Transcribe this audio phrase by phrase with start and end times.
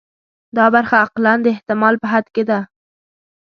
[0.57, 2.59] دا برخه اقلاً د احتمال په حد کې ده.